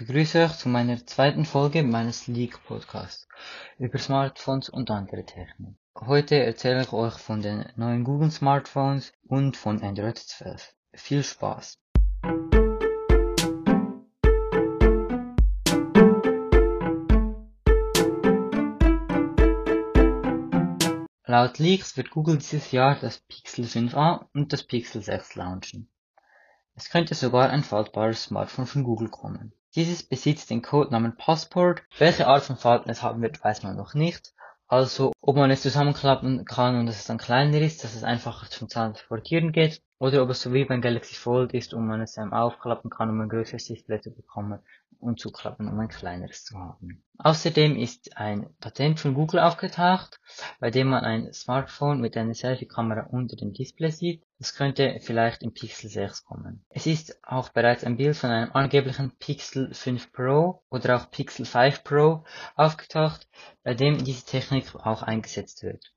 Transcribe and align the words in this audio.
begrüße 0.00 0.44
euch 0.44 0.56
zu 0.56 0.70
meiner 0.70 1.04
zweiten 1.04 1.44
Folge 1.44 1.82
meines 1.82 2.26
Leak 2.26 2.64
Podcasts 2.64 3.28
über 3.78 3.98
Smartphones 3.98 4.70
und 4.70 4.90
andere 4.90 5.26
Technik. 5.26 5.74
Heute 5.94 6.36
erzähle 6.42 6.80
ich 6.80 6.92
euch 6.94 7.18
von 7.18 7.42
den 7.42 7.66
neuen 7.76 8.02
Google 8.02 8.30
Smartphones 8.30 9.12
und 9.28 9.58
von 9.58 9.82
Android 9.82 10.16
12. 10.16 10.74
Viel 10.94 11.22
Spaß! 11.22 11.78
Laut 21.26 21.58
Leaks 21.58 21.98
wird 21.98 22.10
Google 22.10 22.38
dieses 22.38 22.72
Jahr 22.72 22.96
das 22.98 23.18
Pixel 23.28 23.66
5a 23.66 24.24
und 24.32 24.54
das 24.54 24.62
Pixel 24.62 25.02
6 25.02 25.34
launchen. 25.34 25.90
Es 26.80 26.88
könnte 26.88 27.14
sogar 27.14 27.50
ein 27.50 27.62
faltbares 27.62 28.22
Smartphone 28.22 28.64
von 28.64 28.84
Google 28.84 29.10
kommen. 29.10 29.52
Dieses 29.74 30.02
besitzt 30.02 30.48
den 30.48 30.62
Codenamen 30.62 31.14
Passport. 31.14 31.82
Welche 31.98 32.26
Art 32.26 32.42
von 32.42 32.56
Falten 32.56 32.88
es 32.88 33.02
haben 33.02 33.20
wird, 33.20 33.44
weiß 33.44 33.62
man 33.64 33.76
noch 33.76 33.92
nicht. 33.92 34.32
Also, 34.66 35.12
ob 35.20 35.36
man 35.36 35.50
es 35.50 35.60
zusammenklappen 35.60 36.46
kann 36.46 36.80
und 36.80 36.86
dass 36.86 36.96
es 36.96 37.04
dann 37.04 37.18
kleiner 37.18 37.60
ist, 37.60 37.84
dass 37.84 37.94
es 37.94 38.02
einfacher 38.02 38.48
zum 38.48 38.68
Transportieren 38.68 39.52
geht, 39.52 39.82
oder 40.00 40.22
ob 40.22 40.30
es 40.30 40.40
so 40.40 40.52
wie 40.52 40.64
beim 40.64 40.80
Galaxy 40.80 41.14
Fold 41.14 41.52
ist 41.52 41.74
und 41.74 41.86
man 41.86 42.00
es 42.00 42.16
ähm, 42.16 42.32
aufklappen 42.32 42.90
kann, 42.90 43.10
um 43.10 43.20
ein 43.20 43.28
größeres 43.28 43.66
Display 43.66 44.00
zu 44.00 44.10
bekommen 44.10 44.58
und 44.98 45.20
zuklappen, 45.20 45.68
um 45.68 45.78
ein 45.78 45.88
kleineres 45.88 46.44
zu 46.44 46.58
haben. 46.58 47.02
Außerdem 47.18 47.76
ist 47.76 48.16
ein 48.16 48.48
Patent 48.60 48.98
von 48.98 49.12
Google 49.12 49.40
aufgetaucht, 49.40 50.18
bei 50.58 50.70
dem 50.70 50.88
man 50.88 51.04
ein 51.04 51.32
Smartphone 51.34 52.00
mit 52.00 52.16
einer 52.16 52.34
Selfie-Kamera 52.34 53.08
unter 53.10 53.36
dem 53.36 53.52
Display 53.52 53.90
sieht. 53.90 54.22
Das 54.38 54.54
könnte 54.54 54.98
vielleicht 55.00 55.42
im 55.42 55.52
Pixel 55.52 55.90
6 55.90 56.24
kommen. 56.24 56.64
Es 56.70 56.86
ist 56.86 57.22
auch 57.22 57.50
bereits 57.50 57.84
ein 57.84 57.98
Bild 57.98 58.16
von 58.16 58.30
einem 58.30 58.52
angeblichen 58.52 59.12
Pixel 59.18 59.74
5 59.74 60.12
Pro 60.12 60.62
oder 60.70 60.96
auch 60.96 61.10
Pixel 61.10 61.44
5 61.44 61.84
Pro 61.84 62.24
aufgetaucht, 62.56 63.28
bei 63.62 63.74
dem 63.74 64.02
diese 64.02 64.24
Technik 64.24 64.74
auch 64.74 65.02
eingesetzt 65.02 65.62
wird. 65.62 65.92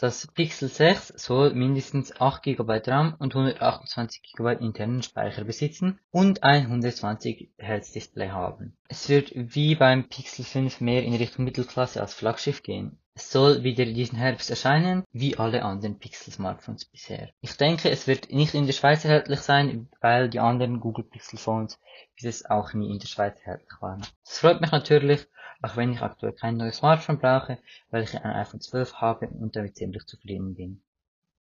Das 0.00 0.28
Pixel 0.28 0.68
6 0.68 1.08
soll 1.16 1.54
mindestens 1.54 2.20
8 2.20 2.44
GB 2.44 2.82
RAM 2.86 3.16
und 3.18 3.34
128 3.34 4.22
GB 4.22 4.64
internen 4.64 5.02
Speicher 5.02 5.42
besitzen 5.42 5.98
und 6.12 6.44
ein 6.44 6.66
120 6.66 7.50
Hz 7.58 7.90
Display 7.90 8.28
haben. 8.28 8.76
Es 8.86 9.08
wird 9.08 9.32
wie 9.34 9.74
beim 9.74 10.08
Pixel 10.08 10.44
5 10.44 10.80
mehr 10.80 11.02
in 11.02 11.14
Richtung 11.14 11.44
Mittelklasse 11.44 12.00
als 12.00 12.14
Flaggschiff 12.14 12.62
gehen. 12.62 13.00
Es 13.18 13.32
soll 13.32 13.64
wieder 13.64 13.84
diesen 13.84 14.16
Herbst 14.16 14.48
erscheinen, 14.48 15.02
wie 15.10 15.36
alle 15.36 15.64
anderen 15.64 15.98
Pixel-Smartphones 15.98 16.84
bisher. 16.84 17.30
Ich 17.40 17.56
denke, 17.56 17.90
es 17.90 18.06
wird 18.06 18.30
nicht 18.30 18.54
in 18.54 18.66
der 18.66 18.72
Schweiz 18.72 19.04
erhältlich 19.04 19.40
sein, 19.40 19.88
weil 20.00 20.28
die 20.28 20.38
anderen 20.38 20.78
Google 20.78 21.02
Pixel 21.02 21.36
Phones 21.36 21.80
dieses 22.20 22.48
auch 22.48 22.74
nie 22.74 22.92
in 22.92 23.00
der 23.00 23.08
Schweiz 23.08 23.36
erhältlich 23.40 23.82
waren. 23.82 24.06
Es 24.24 24.38
freut 24.38 24.60
mich 24.60 24.70
natürlich, 24.70 25.26
auch 25.62 25.76
wenn 25.76 25.92
ich 25.92 26.00
aktuell 26.00 26.32
kein 26.32 26.58
neues 26.58 26.76
Smartphone 26.76 27.18
brauche, 27.18 27.58
weil 27.90 28.04
ich 28.04 28.14
ein 28.14 28.22
iPhone 28.22 28.60
12 28.60 28.94
habe 28.94 29.26
und 29.26 29.56
damit 29.56 29.74
ziemlich 29.74 30.06
zufrieden 30.06 30.54
bin. 30.54 30.80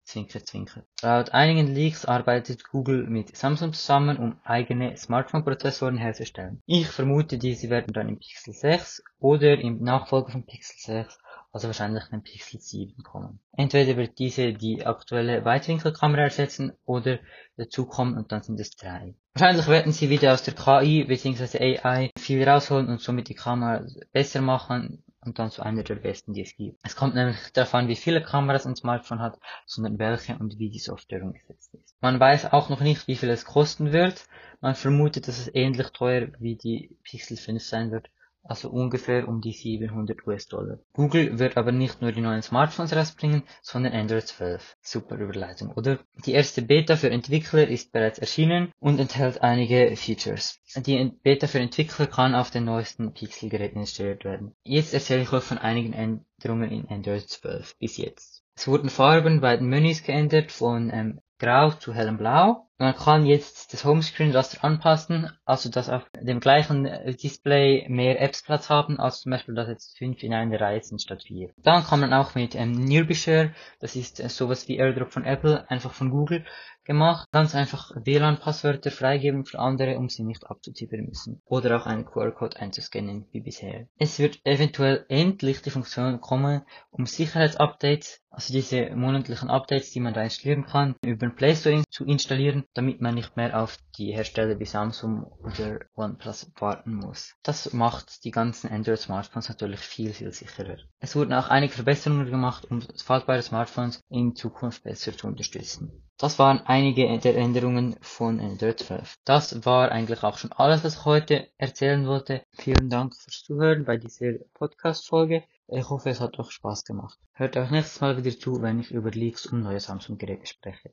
Zwinker, 0.03 0.44
zwinker. 0.44 0.83
Laut 1.03 1.30
einigen 1.31 1.75
Leaks 1.75 2.05
arbeitet 2.05 2.67
Google 2.70 3.05
mit 3.05 3.38
Samsung 3.38 3.73
zusammen, 3.73 4.17
um 4.17 4.39
eigene 4.44 4.98
Smartphone-Prozessoren 4.98 5.98
herzustellen. 5.98 6.64
Ich 6.66 6.88
vermute, 6.88 7.38
diese 7.38 7.70
werden 7.70 7.94
dann 7.94 8.09
im 8.09 8.17
Pixel 8.17 8.55
6 8.55 9.03
oder 9.20 9.59
im 9.59 9.83
Nachfolger 9.83 10.31
von 10.31 10.44
Pixel 10.44 10.80
6 10.80 11.20
also 11.58 11.70
wahrscheinlich 11.70 12.04
ein 12.12 12.22
Pixel 12.22 12.60
7 12.60 13.02
kommen. 13.02 13.40
Entweder 13.52 13.98
wird 13.98 14.20
diese 14.20 14.54
die 14.54 14.86
aktuelle 14.86 15.44
Weitwinkelkamera 15.44 16.22
ersetzen 16.22 16.74
oder 16.86 17.18
dazukommen 17.56 18.16
und 18.16 18.32
dann 18.32 18.44
sind 18.44 18.60
es 18.60 18.76
drei. 18.76 19.16
Wahrscheinlich 19.34 19.68
werden 19.68 19.92
sie 19.92 20.12
wieder 20.12 20.34
aus 20.34 20.44
der 20.44 20.54
KI 20.54 21.06
bzw. 21.06 21.80
AI 21.80 22.12
viel 22.16 22.48
rausholen 22.48 22.90
und 22.90 23.02
somit 23.02 23.30
die 23.30 23.34
Kamera 23.34 23.84
besser 24.14 24.42
machen 24.42 25.04
und 25.22 25.40
dann 25.40 25.50
zu 25.50 25.64
einer 25.64 25.82
der 25.82 25.96
besten, 25.96 26.34
die 26.34 26.44
es 26.44 26.56
gibt. 26.56 26.80
Es 26.84 26.96
kommt 26.96 27.16
nämlich 27.16 27.38
darauf 27.54 27.73
an, 27.73 27.88
wie 27.88 27.96
viele 27.96 28.22
Kameras 28.22 28.67
ein 28.67 28.76
Smartphone 28.76 29.20
hat, 29.20 29.40
sondern 29.66 29.98
welche 29.98 30.38
und 30.38 30.60
wie 30.60 30.70
die 30.70 30.78
Software 30.78 31.23
umgesetzt 31.23 31.73
ist. 31.73 31.96
Man 32.02 32.20
weiß 32.20 32.54
auch 32.54 32.70
noch 32.70 32.82
nicht, 32.82 33.08
wie 33.08 33.16
viel 33.16 33.30
es 33.30 33.46
kosten 33.46 33.94
wird. 33.94 34.28
Man 34.62 34.76
vermutet, 34.76 35.28
dass 35.28 35.40
es 35.40 35.54
ähnlich 35.56 35.90
teuer 35.90 36.28
wie 36.38 36.56
die 36.56 36.96
Pixel 37.04 37.36
5 37.36 37.64
sein 37.64 37.92
wird 37.92 38.12
also 38.50 38.70
ungefähr 38.70 39.28
um 39.28 39.42
die 39.42 39.52
700 39.52 40.26
US-Dollar. 40.26 40.80
Google 40.94 41.40
wird 41.40 41.58
aber 41.58 41.72
nicht 41.72 42.02
nur 42.02 42.12
die 42.12 42.22
neuen 42.22 42.42
Smartphones 42.42 42.96
rausbringen, 42.96 43.44
sondern 43.62 43.94
Android 43.94 44.28
12. 44.28 44.78
Super 44.82 45.16
Überleitung, 45.16 45.72
oder? 45.72 46.00
Die 46.26 46.34
erste 46.34 46.62
Beta 46.62 46.96
für 46.96 47.10
Entwickler 47.10 47.68
ist 47.68 47.92
bereits 47.92 48.20
erschienen 48.20 48.72
und 48.80 49.00
enthält 49.00 49.42
einige 49.42 49.96
Features. 49.96 50.60
Die 50.76 51.12
Beta 51.24 51.48
für 51.48 51.60
Entwickler 51.60 52.08
kann 52.08 52.36
auf 52.36 52.52
den 52.52 52.66
neuesten 52.66 53.14
Pixel-Geräten 53.14 53.80
installiert 53.80 54.26
werden. 54.26 54.56
Jetzt 54.64 54.94
erzähle 54.94 55.24
ich 55.24 55.32
euch 55.32 55.44
von 55.44 55.58
einigen 55.58 55.94
Änderungen 55.94 56.72
in 56.72 56.88
Android 56.88 57.28
12 57.28 57.78
bis 57.80 57.98
jetzt. 57.98 58.44
Es 58.56 58.68
wurden 58.68 58.90
Farben 58.90 59.40
bei 59.40 59.56
den 59.58 59.68
Menüs 59.68 60.04
geändert 60.04 60.52
von 60.52 60.90
ähm, 60.92 61.20
grau 61.38 61.72
zu 61.72 61.94
hellem 61.94 62.18
blau 62.18 62.67
man 62.77 62.95
kann 62.95 63.26
jetzt 63.26 63.73
das 63.73 63.86
Homescreen-Raster 63.86 64.64
anpassen, 64.64 65.32
also 65.45 65.70
dass 65.70 65.89
auf 65.89 66.04
dem 66.20 66.39
gleichen 66.39 66.89
Display 67.21 67.88
mehr 67.89 68.21
Apps 68.21 68.43
Platz 68.43 68.70
haben, 68.70 68.99
als 68.99 69.21
zum 69.21 69.32
Beispiel, 69.32 69.55
dass 69.55 69.67
jetzt 69.67 69.98
5 69.98 70.21
in 70.23 70.33
einer 70.33 70.60
Reihe 70.60 70.83
sind 70.83 71.02
statt 71.02 71.23
4. 71.23 71.49
Dann 71.58 71.83
kann 71.83 71.99
man 71.99 72.14
auch 72.14 72.36
mit 72.36 72.55
ähm, 72.55 72.73
Nearby 72.73 73.16
Share, 73.16 73.54
das 73.80 73.95
ist 73.95 74.20
äh, 74.20 74.30
sowas 74.30 74.67
wie 74.67 74.77
AirDrop 74.77 75.11
von 75.11 75.26
Apple, 75.26 75.70
einfach 75.70 75.92
von 75.93 76.10
Google 76.10 76.45
gemacht, 76.87 77.30
ganz 77.32 77.54
einfach 77.54 77.92
WLAN-Passwörter 77.95 78.89
freigeben 78.89 79.45
für 79.45 79.60
andere, 79.60 79.98
um 79.98 80.10
sie 80.10 80.23
nicht 80.23 80.48
abzutippen 80.48 81.05
müssen. 81.05 81.42
Oder 81.45 81.76
auch 81.77 81.86
einen 81.86 82.05
QR-Code 82.05 82.60
einzuscannen, 82.60 83.27
wie 83.32 83.42
bisher. 83.42 83.87
Es 83.99 84.17
wird 84.17 84.39
eventuell 84.45 85.05
endlich 85.10 85.61
die 85.61 85.70
Funktion 85.70 86.20
kommen, 86.21 86.64
um 86.89 87.05
Sicherheitsupdates, 87.05 88.21
also 88.32 88.54
diese 88.54 88.95
monatlichen 88.95 89.49
Updates, 89.49 89.92
die 89.92 89.99
man 89.99 90.14
da 90.14 90.23
installieren 90.23 90.66
kann, 90.66 90.95
über 91.04 91.27
den 91.27 91.36
Play 91.36 91.55
Store 91.55 91.83
zu 91.89 92.05
installieren, 92.05 92.66
damit 92.73 93.02
man 93.02 93.16
nicht 93.16 93.36
mehr 93.36 93.60
auf 93.60 93.78
die 93.98 94.14
Hersteller 94.14 94.60
wie 94.60 94.66
Samsung 94.66 95.23
oder 95.23 95.80
OnePlus 95.95 96.52
warten 96.60 96.95
muss. 96.95 97.36
Das 97.44 97.73
macht 97.73 98.23
die 98.23 98.32
ganzen 98.32 98.70
Android 98.72 99.00
Smartphones 99.00 99.50
natürlich 99.50 99.80
viel, 99.80 100.14
viel 100.14 100.32
sicherer. 100.32 100.78
Es 101.00 101.16
wurden 101.16 101.33
auch 101.33 101.50
einige 101.50 101.73
Verbesserungen 101.73 102.30
gemacht, 102.30 102.66
um 102.70 102.82
faltbare 102.82 103.42
Smartphones 103.42 104.02
in 104.10 104.36
Zukunft 104.36 104.83
besser 104.83 105.16
zu 105.16 105.28
unterstützen. 105.28 106.04
Das 106.20 106.39
waren 106.39 106.61
einige 106.66 107.20
der 107.20 107.38
Änderungen 107.38 107.95
von 108.02 108.39
Android 108.39 108.80
12. 108.80 109.17
Das 109.23 109.66
war 109.66 109.92
eigentlich 109.92 110.23
auch 110.23 110.39
schon 110.39 110.52
alles, 110.52 110.84
was 110.84 110.95
ich 110.95 111.05
heute 111.05 111.48
erzählen 111.58 112.08
wollte. 112.08 112.42
Vielen 112.54 112.89
Dank 112.89 113.16
fürs 113.16 113.44
Zuhören 113.44 113.86
bei 113.86 113.98
dieser 113.98 114.34
Podcast-Folge. 114.55 115.44
Ich 115.67 115.89
hoffe, 115.89 116.10
es 116.10 116.20
hat 116.20 116.39
euch 116.39 116.49
Spaß 116.49 116.86
gemacht. 116.86 117.20
Hört 117.34 117.55
euch 117.55 117.70
nächstes 117.70 118.02
Mal 118.02 118.17
wieder 118.17 118.36
zu, 118.36 118.61
wenn 118.64 118.80
ich 118.80 118.89
über 118.89 119.11
Leaks 119.11 119.45
und 119.45 119.61
neue 119.61 119.80
Samsung-Geräte 119.80 120.48
spreche. 120.48 120.92